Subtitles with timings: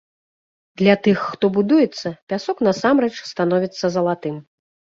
[0.81, 4.35] Для тых, хто будуецца, пясок насамрэч становіцца залатым.